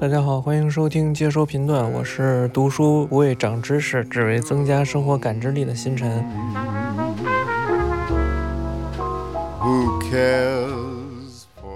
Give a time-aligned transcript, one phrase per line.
[0.00, 6.24] 大家好，欢迎收听接收频段，我是读书不为长知识，只为增加生活感知力的星辰。
[9.60, 10.99] Who cares?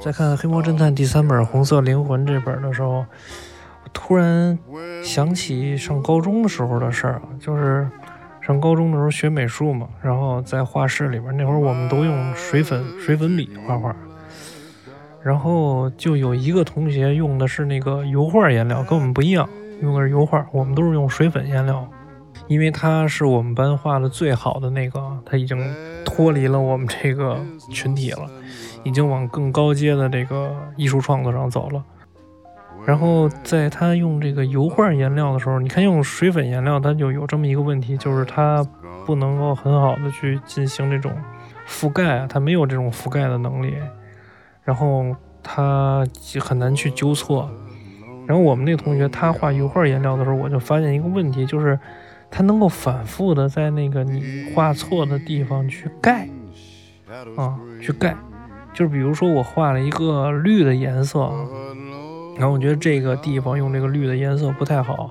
[0.04, 4.58] For 在看《黑猫侦探》第三本《红色灵魂》这本的时候，我突然
[5.02, 7.88] 想起上高中的时候的事儿，就是
[8.42, 13.96] 上高中的时候学美术嘛，然后在画室里边，那会儿我们都用水粉水粉笔画画，
[15.22, 19.48] 然后就有一个同学用的是那个油画颜料，跟我们不一样，
[19.80, 21.88] 用的是油画，我们都是用水粉颜料，
[22.46, 25.58] 因为他是我们班画的最好的那个，他已经
[26.04, 27.38] 脱离了我们这个
[27.70, 28.28] 群体了，
[28.84, 31.84] 已经往更高阶的这个艺术创作上走了。
[32.86, 38.62] 然后在他用这个油画颜料的时候，你看用水粉颜料，它就有这么一个问题，就是它
[39.06, 41.10] 不能够很好的去进行这种
[41.66, 43.74] 覆盖啊，它没有这种覆盖的能力，
[44.64, 46.06] 然后它
[46.38, 47.50] 很难去纠错。
[48.26, 51.78] 然后我们那同学他画油画颜料的时候，我就发现一个问题，就是
[52.30, 56.28] 他能够反复的在那个你画错的地方去盖
[57.36, 58.14] 啊，去盖。
[58.74, 61.46] 就是比如说我画了一个绿的颜色啊，
[62.36, 65.08] 然后我觉得这个地方用这个绿的颜色不太好，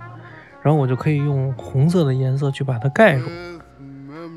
[0.62, 3.26] 然后我就可以用红色的颜色去把它盖住。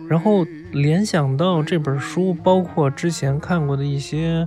[0.08, 4.46] 然后联想到这本书，包括之前看过的一些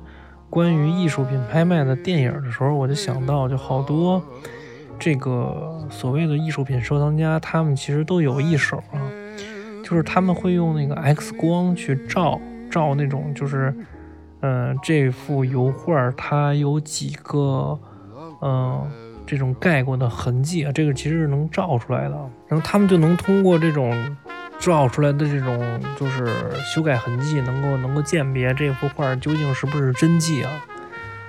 [0.49, 4.23] 关于艺术品拍卖的电影的时候，我就想到，就好多
[4.97, 9.03] 这个所谓的艺术品收藏家，他们其实都有一手啊，
[9.83, 12.39] 就是他们会用那个 X 光去照
[12.71, 13.75] 照那种，就是
[14.41, 17.77] 嗯、这幅油画它有几个
[18.41, 18.89] 嗯、
[19.25, 22.15] 这种盖过的痕迹啊，这个其实是能照出来的。
[22.47, 23.93] 然后他们就能通过这种
[24.57, 26.25] 照出来的这种就是
[26.63, 30.51] 修改痕迹，能够能够鉴别这幅画究竟是不是真迹啊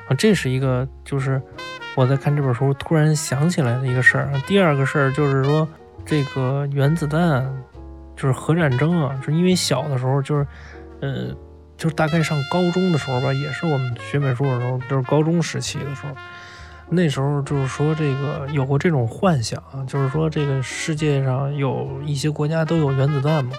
[0.09, 1.43] 啊，这是一个就是
[1.97, 4.31] 我在看这本书突然想起来的一个事儿。
[4.47, 5.67] 第二个事儿就是说
[6.07, 7.45] 这个原子弹
[8.15, 10.47] 就是核战争啊，是因为小的时候就是
[11.01, 11.35] 呃。
[11.81, 16.15] 就大概上高中的时候吧，也是我们学美术的时候，就是高中时期的时候，
[16.91, 23.53] 那时候就是说这个有过这种幻想，就是说这个世界上有一些国家都有原子弹嘛，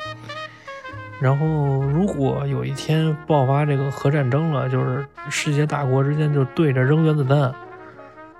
[1.19, 7.51] 然后如果有一天爆发这个核战争了，就是世界大国之间就对着扔原子弹，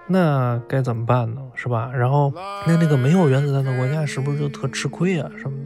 [0.06, 1.42] 那该怎么办呢？
[1.56, 1.90] 是吧？
[1.92, 2.32] 然后
[2.68, 5.64] 那那个没有原子弹的国家是不是就特吃亏啊什么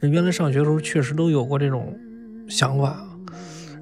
[0.00, 0.08] 的？
[0.08, 1.96] 原来上学的时候确实都有过这种
[2.48, 3.06] 想法。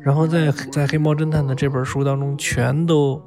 [0.00, 3.20] 然后在在《黑猫侦探》的这本书当中，全都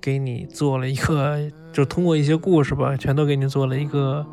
[0.00, 1.38] 给你做了一个，
[1.72, 4.26] 就通过一些故事吧，全都给你做了一个，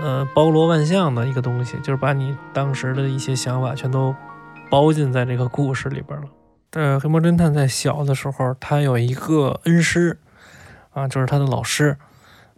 [0.00, 4.14] 呃，包罗万象的一个东西，就是把你当时的一些想法全都
[4.70, 6.28] 包进在这个故事里边了。
[6.72, 10.18] 呃，黑猫侦探在小的时候，他有一个恩师，
[10.92, 11.96] 啊，就是他的老师，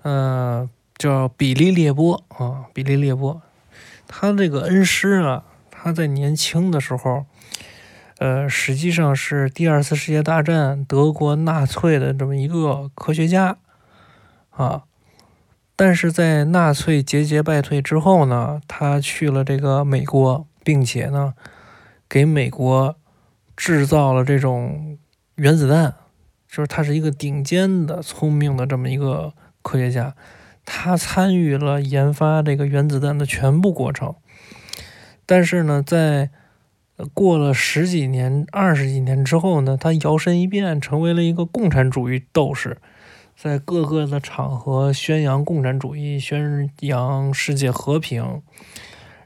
[0.03, 0.69] 呃，
[0.99, 3.41] 叫比利列波啊，比利列波。
[4.07, 7.25] 他这个恩师啊，他在年轻的时候。
[8.19, 13.59] 呃，实际上是第二次世界大战德国纳粹的这么一个科学家
[14.51, 14.85] 啊，
[15.77, 21.35] 但是在纳粹节节败退之后呢，他去了这个美国，并且呢，
[22.09, 22.97] 给美国
[23.55, 24.97] 制造了这种
[25.35, 25.95] 原子弹，
[26.49, 30.15] 就是他是一个顶尖的聪明的这么一个科学家，
[30.65, 34.15] 他参与了研发这个原子弹的全部过程，
[35.27, 36.31] 但是呢，在
[37.13, 42.79] 过了十几年、二十几年之后呢，他摇身一变成为了一个共产主义斗士，
[43.37, 48.41] 在各个的场合宣扬共产主义，宣扬世界和平。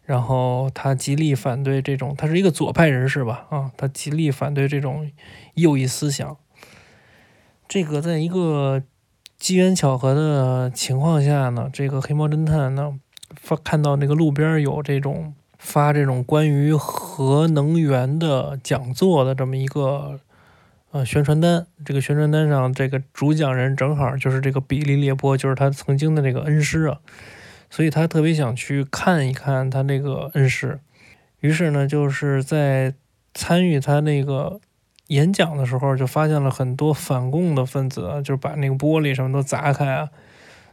[0.04, 3.46] 然后他极力反对这种，他是一个左派人士吧？
[3.50, 5.08] 啊，他极力反对这种
[5.54, 6.36] 右翼思想。
[7.68, 8.82] 这个在一个
[9.38, 12.98] 机缘巧合的情况下呢，这个黑猫侦探呢，
[13.40, 15.34] 发看到那个路边有这种。
[15.60, 20.18] 发这种关于核能源的讲座的这么一个
[20.90, 26.98] 呃宣传单，这个宣传单上这个主讲人正好就是这个比利列波，就是他曾经的那个恩师啊，
[27.68, 30.80] 所以他特别想去看一看他那个恩师，
[31.40, 32.94] 于是呢，就是在
[33.34, 34.60] 参与他那个
[35.08, 40.08] 演讲的时候，就发现了很多反共的分子，就把那个玻璃什么都砸开啊。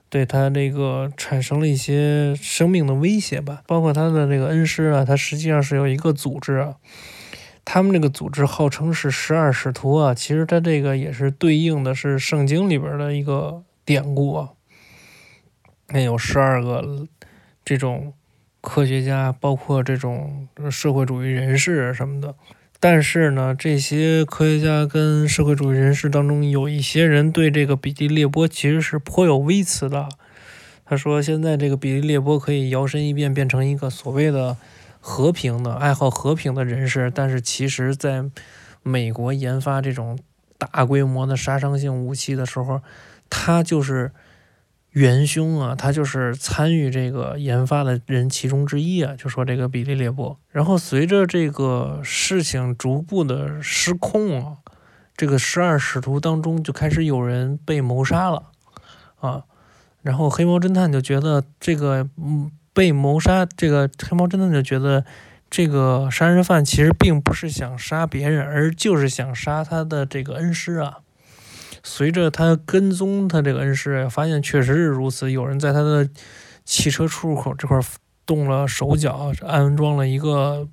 [0.09, 6.75] 对他这个产生了一些生命的威胁吧，包括他的这个恩师啊，他实际上是有一个组织啊，
[7.65, 14.50] 他们这个组织号称是十二使徒啊，其实他这个也是对应的是圣经里边的一个典故啊。
[15.89, 17.07] 那有十二个
[17.65, 18.13] 这种
[18.62, 22.36] 科学家，包括这种社会主义人士什么的。
[22.79, 30.09] 但是呢，这些科学家跟社会主义人士当中，有一些人对这个比利列波其实是颇有微词的。
[30.85, 34.57] 他说，现在这个比利列波可以摇身一变变成一个所谓的。
[35.00, 38.25] 和平的爱好和平的人士，但是其实在
[38.83, 40.19] 美国研发这种
[40.57, 42.81] 大规模的杀伤性武器的时候，
[43.30, 44.12] 他就是
[44.97, 49.13] 元凶啊，他就是参与这个研发的人其中之一啊。
[49.15, 54.57] 就说这个比利列波，然后随着这个事情逐步的失控啊，
[55.15, 58.51] 这个十二使徒当中就开始有人被谋杀了
[59.19, 59.44] 啊，
[60.01, 62.51] 然后黑猫侦探就觉得这个嗯。
[62.73, 65.03] 被谋杀，这个黑猫侦探就觉得，
[65.49, 70.99] 这个杀人犯其实并不是想杀别人，而就是想杀他的这个恩师啊。
[71.83, 76.09] 随着他跟踪他这个恩师，发现确实是如此，有人在他的
[76.65, 77.79] 汽车出入口这块
[78.25, 80.68] 动了手脚，安装了一个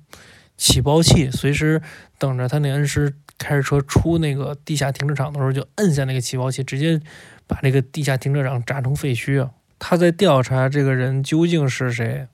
[0.57, 1.81] 起爆器，随时
[2.17, 6.99] 等着他那恩师开着车出那个地下停车场的时候，就摁下那个起爆器，直接
[7.47, 9.51] 把这个地下停车场炸成废墟啊。
[9.77, 12.27] 他在调查这个人究竟是谁，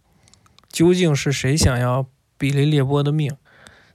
[0.72, 2.08] 究竟是谁想要
[2.38, 3.36] 比利列波的命？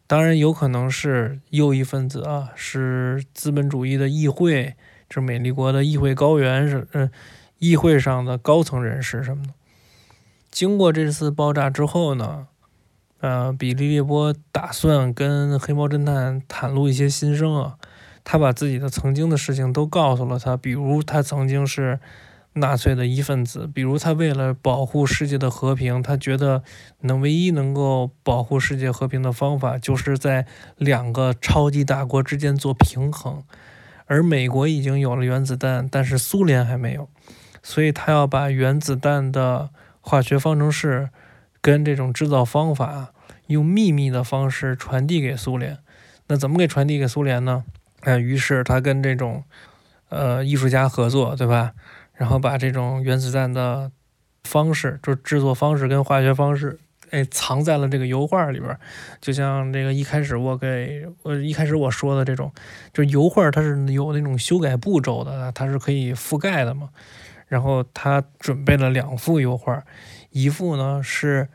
[0.06, 4.74] 当然有可能是右翼分子啊，是资本主义的议会，
[5.10, 7.10] 是美利国的议会高原，是嗯，
[7.58, 9.50] 议会上的高层人士什么的。
[10.50, 12.46] 经过这次爆炸之后呢，
[13.20, 17.76] 呃，比利列波打算跟黑猫侦探袒露一些心声啊，
[18.22, 21.98] 他把自己的曾经的事情都告诉了他，比如他曾经是。
[22.56, 26.62] 纳粹的一份子，比如他为了保护世界的和平，他觉得
[27.00, 33.42] 能唯一能够保护世界和平的方法，就是在两个超级大国之间做平衡。
[34.06, 37.08] 而美国已经有了原子弹，但是苏联还没有，
[37.62, 39.70] 所以他要把原子弹的
[40.00, 41.10] 化学方程式
[41.60, 43.12] 跟这种制造方法
[43.48, 45.78] 用秘密的方式传递给苏联。
[46.28, 47.64] 那怎么给传递给苏联呢？
[48.00, 49.44] 啊，于是他跟这种
[50.08, 51.72] 呃艺术家合作，对吧？
[52.16, 53.90] 然后把这种原子弹的
[54.44, 56.78] 方式，就制作方式跟化学方式，
[57.10, 58.76] 哎，藏在了这个油画里边。
[59.20, 62.52] 就像这个一开始我给我一开始我说的这种，
[62.92, 66.88] 就油画它是有那种修改步骤的，它是可以覆盖的嘛。
[67.48, 69.84] 然后他准备了两幅油画，
[70.30, 71.48] 一幅呢是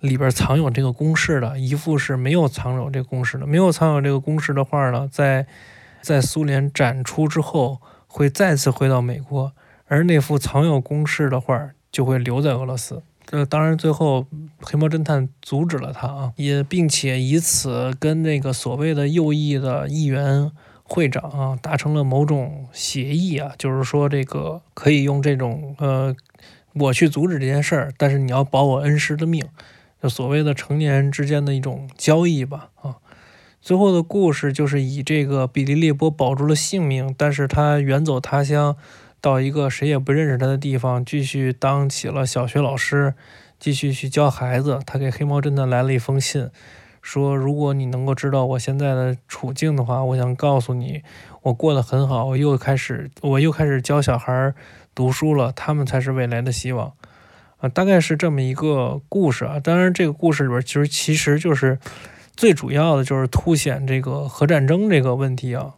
[0.00, 3.46] 里边藏有这个公式的，一幅是没有藏有这个公式的。
[3.46, 5.46] 没有藏有这个公式的画呢，在
[6.02, 9.54] 在苏联展出之后，会再次回到美国。
[9.88, 13.02] 而那幅藏有公式的画就会留在俄罗斯。
[13.30, 14.26] 这当然，最后
[14.60, 20.50] 黑猫侦探阻止了他啊，也并且以此跟那个所谓的右翼的议员
[20.82, 26.16] 会长啊达成了某种协议啊，就是说这个可以用这种呃，
[26.72, 29.44] 我去阻止这件事儿，但是你要保我恩师的命，
[30.02, 32.96] 就所谓的成年人之间的一种交易吧啊。
[33.60, 38.74] 最后的故事就是以这个比利列波保住了性命，但是他远走他乡。
[39.20, 43.14] 到一个谁也不认识他的地方，继续当起了小学老师，
[43.58, 44.78] 继续去教孩子。
[44.86, 46.50] 他给黑猫侦探来了一封信，
[47.02, 51.02] 说：“如果你能够知道我现在的处境的话，我想告诉你，
[51.42, 52.26] 我过得很好。
[52.26, 54.54] 我又开始，我又开始教小孩
[54.94, 56.92] 读书了，他们才是未来的希望。”
[57.58, 59.58] 啊，大概是这么一个故事啊。
[59.58, 61.80] 当然，这个故事里边其实其实就是
[62.36, 65.74] 最主要的就是凸显这个核战争这个问题啊。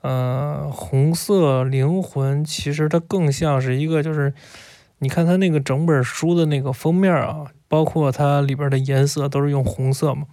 [0.00, 4.32] 呃，红色灵魂其实它更像是一个，就是
[5.00, 10.26] 你看它那个整本书的那个封面啊，包括它里边的颜色都是用红色嘛，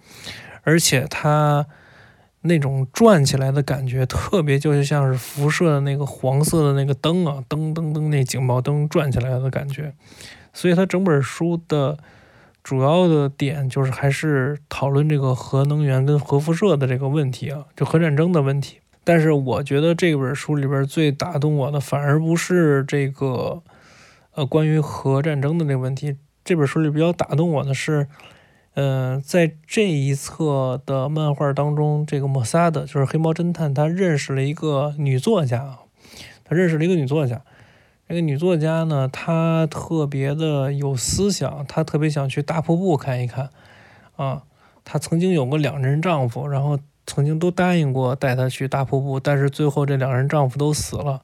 [0.62, 1.66] 而且它
[2.42, 9.92] 那种转起来的感觉，特别就是像是辐射的那个黄色的那个灯啊，噔噔噔那警报灯转起来的感觉，
[10.52, 11.98] 所以它整本书的
[12.62, 18.78] 主要的点就是还是讨论这个核能源跟核辐射的这个问题啊，就核战争的问题。
[19.06, 23.62] 但是我觉得这本书里边最打动我的，反而不是这个，
[24.32, 26.16] 呃，关于核战争的那个问题。
[26.44, 28.08] 这本书里比较打动我的是，
[28.74, 35.78] 嗯，在这一册的漫画当中，这个莫萨德就是黑猫侦探，他认识了一个女作家，
[36.42, 37.42] 他认识了一个女作家。
[38.08, 43.50] 这个女作家呢，她特别的有思想，她特别想去大瀑布看一看。
[44.16, 44.42] 啊，
[44.84, 46.80] 她曾经有过两任丈夫，然后。
[47.06, 51.22] 曾经都答应过带她去大瀑布，但是最后这两人丈夫都死了。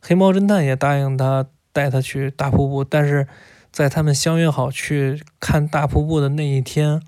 [0.00, 3.26] 黑猫侦探也答应她带她去大瀑布，但是
[3.72, 7.02] 在他们相约好去看大瀑布的那一天，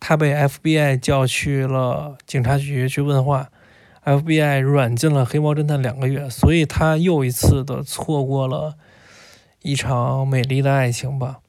[0.00, 3.50] 他被 FBI 叫去了警察局去问话
[4.04, 8.76] ，FBI 软禁了黑猫侦探两个月，所以他又一次的错过了
[9.60, 11.40] 一场美丽的爱情吧。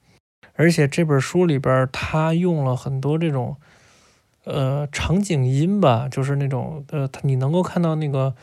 [0.54, 3.56] 而且这本书里边，他用了很多这种
[4.48, 8.34] 呃场景音吧，就是那种呃，你能够看到那个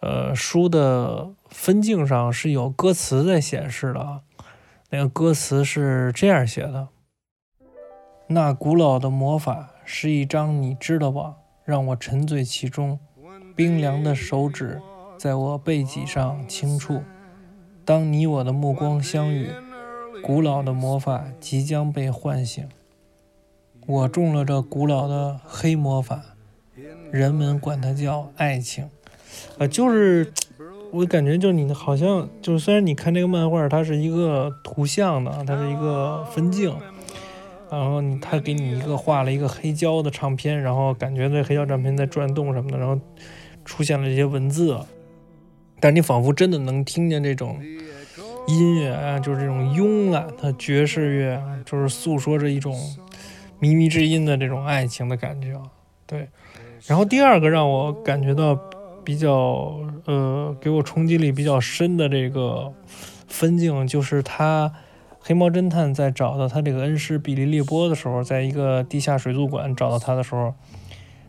[0.00, 4.20] 呃书的分镜上是有歌词在显示的啊。
[4.90, 6.88] 那个歌词是这样写的：
[8.26, 12.98] 那古老的魔法是一张你织的网，让我沉醉其中。
[13.54, 14.80] 冰凉的手指
[15.18, 17.02] 在我背脊上轻触。
[17.84, 19.50] 当你我的目光相遇，
[20.22, 22.68] 古老的魔法即将被唤醒。
[23.88, 26.22] 我中了这古老的黑魔法，
[27.10, 28.90] 人们管它叫爱情。
[29.56, 30.30] 呃，就是。
[30.90, 36.74] 我感觉就你好像就是，虽然你看这个漫画，它是一个图像的，它是一个分镜，
[37.70, 42.98] 然后你他给你一个画了一个黑胶的唱片，然后感觉这黑胶唱片在转动什么的，然后
[43.66, 44.78] 出现了这些文字，
[45.78, 47.58] 但你仿佛真的能听见这种
[48.46, 52.74] 音乐啊，就是这种慵懒的爵士乐，就是诉说着一种
[53.60, 55.60] 靡靡之音的这种爱情的感觉。
[56.06, 56.28] 对，
[56.86, 58.58] 然后第二个让我感觉到。
[59.04, 62.70] 比较呃，给我冲击力比较深的这个
[63.26, 64.70] 分镜，就是他
[65.18, 70.52] 黑猫侦探在找到他这个恩师比利列波的时候，在一个地下水族馆找到他的时候，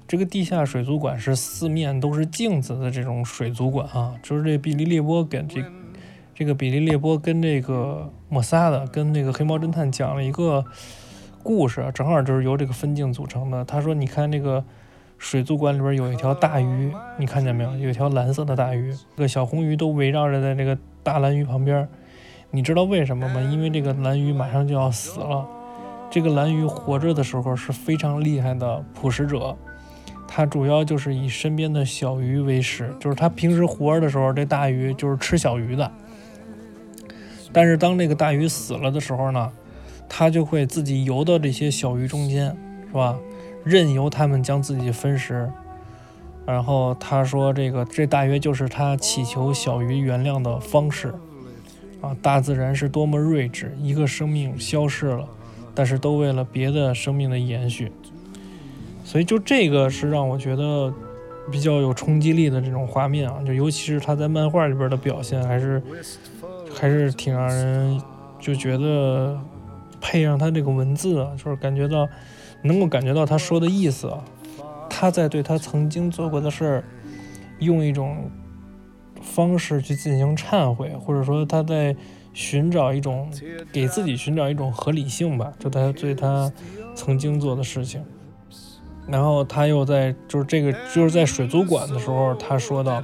[0.06, 5.64] 这个地下水族馆是四面都是镜子的这种水族馆啊，就是这比利列波跟这
[6.36, 10.66] 这个比利列波跟这个莫萨的跟那个黑猫侦探讲了一个
[11.44, 13.64] 故事，正好就是由这个分镜组成的。
[13.66, 14.64] 他说：“你看那个。”
[15.22, 17.76] 水族馆里边有一条大鱼，你看见没有？
[17.76, 21.86] 有一条蓝色的大鱼，这个小红鱼都围绕着在这个大蓝鱼旁边。
[22.52, 23.42] 你知道为什么吗？
[23.42, 25.46] 因为这个蓝鱼马上就要死了。
[26.10, 29.58] 这个蓝鱼活着的时候是非常厉害的捕食者，
[30.26, 35.92] 它主要就是以身边的小鱼为食，就是它平时活着的时候，这大鱼就是吃小鱼的。
[37.52, 39.52] 但是当这个大鱼死了的时候呢，
[40.10, 42.48] 它就会自己游到这些小鱼中间，
[42.88, 43.18] 是吧？
[43.64, 45.50] 任由他们将自己分食，
[46.46, 51.14] 然后他说：“这个，这大约就是他祈求小鱼原谅的方式。”
[52.02, 55.28] 啊，大自然是多么睿智，一个生命消失了，
[55.76, 57.92] 但是都为了别的生命的延续。
[59.04, 60.94] 所以，就这个是让我觉得
[61.52, 65.84] 比较有冲击力的这种画面啊，就尤其是他在漫画里边的表现，还是
[66.74, 68.02] 还是挺让人
[68.40, 69.38] 就觉得
[70.02, 72.08] 配上他这个文字啊，就是感觉到。
[72.62, 74.22] 能够感觉到他说的意思啊，
[74.90, 76.84] 他在对他曾经做过的事儿，
[77.60, 78.30] 用一种
[79.22, 81.96] 方式去进行忏悔，或者说他在
[82.34, 83.32] 寻找一种
[83.72, 86.52] 给自己寻找一种合理性吧，就他对他
[86.94, 88.04] 曾经做的事情。
[89.08, 93.02] 然后他又在就是这个就是在水族馆的时候，他说到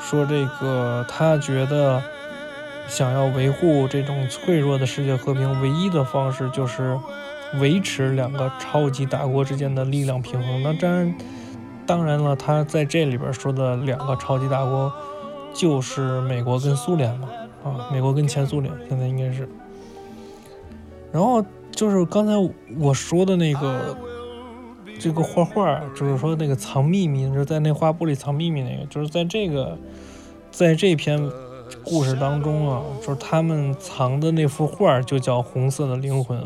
[0.00, 2.00] 说这个他觉得
[2.90, 6.98] 想要维护这种脆弱的世界和平，唯一的方式就是。
[7.58, 10.62] 维持两个超级大国之间的力量平衡。
[10.62, 11.14] 那当然，
[11.84, 14.92] 当然了，他在这里边说的两个超级大国
[15.52, 17.28] 就是美国跟苏联嘛，
[17.64, 19.48] 啊，美国跟前苏联现在应该是。
[21.10, 22.34] 然后就是刚才
[22.78, 23.96] 我说的那个
[25.00, 29.76] 这个画画，就是说那个藏秘密，就是在那画布里藏秘密那个，就是在这个
[30.52, 31.20] 在这篇
[31.84, 36.40] 故事当中啊，就是他们藏的那幅画就叫《红色的灵魂》。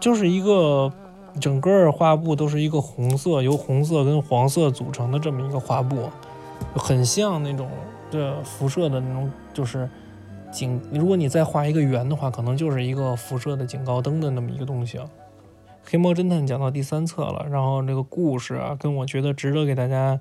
[0.00, 0.92] 就是一个
[1.40, 6.10] 整个画布都是一个红色，由红色跟黄色组成的这么一个画布，
[6.76, 7.68] 很像那种
[8.10, 9.88] 的辐射的那种，就是
[10.52, 10.80] 警。
[10.92, 15.00] 如果你再画一个圆的话，可能就是一个辐射的警告灯的那么一个东西。
[15.86, 20.20] 黑猫侦探讲到第三册了，然后这个故事啊，跟我觉得值得给大家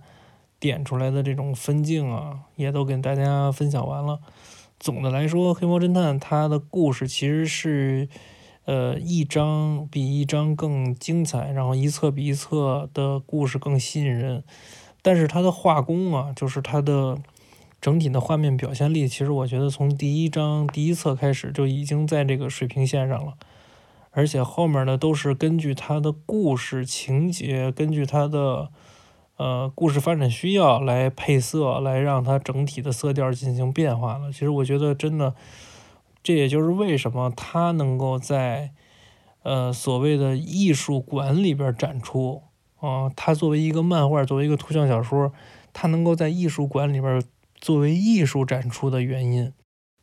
[0.64, 4.20] 点出来的这种分镜啊，也都跟大家分享完了。
[4.80, 8.08] 总的来说，黑猫侦探它的故事其实是。
[8.66, 14.42] 呃，一章比一章更精彩，然后一册比一册的故事更吸引人。
[15.02, 17.18] 但是它的画工啊，就是它的
[17.82, 23.34] 整体的画面表现力，其实我觉得从第一章第一册开始就已经在这个水平线上了。
[24.12, 28.70] 而且后面的都是根据它的故事情节，根据它的
[29.38, 34.32] 呃故事发展需要来配色，来让它整体的色调进行变化了。
[34.32, 35.36] 其实我觉得真的。
[36.26, 38.72] 这也就是为什么它能够在，
[39.42, 42.44] 呃，所谓的艺术馆里边展出
[42.80, 45.34] 啊，它作为一个漫画，作为一个图像小说，
[45.74, 47.22] 它能够在艺术馆里边
[47.56, 49.52] 作为艺术展出的原因，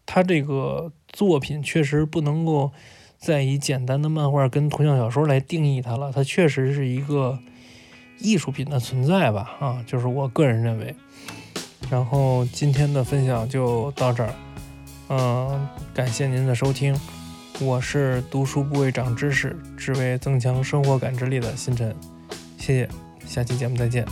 [0.04, 2.70] 它这个作品确实不能够
[3.16, 7.38] 再以简单的漫画跟图像小说来定义它了，它确实是一个
[8.20, 9.56] 艺术品的存在吧？
[9.60, 10.94] 啊，就是我个人认为。
[11.90, 14.32] 然后今天的分享就到这儿，
[15.08, 16.96] 嗯，感谢您的收听，
[17.60, 21.94] 我是读书不为长知识，只为增强生活感知力的星辰，
[22.58, 22.88] 谢谢，
[23.26, 24.04] 下期节目再见。